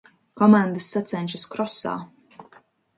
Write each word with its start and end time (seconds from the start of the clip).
Komandas 0.41 0.89
sacenšas 0.95 1.47
krosā 1.55 1.95